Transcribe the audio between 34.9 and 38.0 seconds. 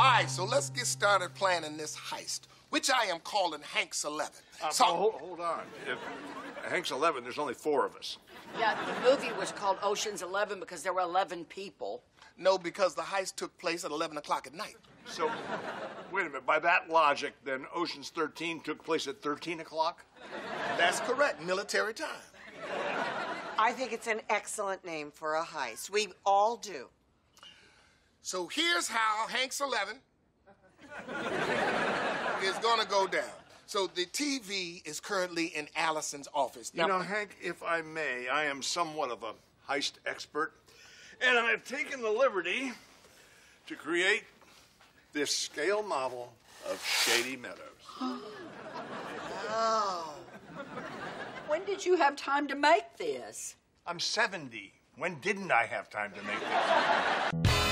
currently in Allison's office. You know, Hank, if I